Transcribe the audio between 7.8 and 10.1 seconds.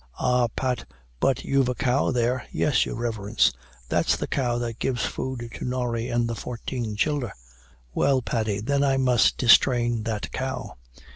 'Well, Paddy, then I must distrain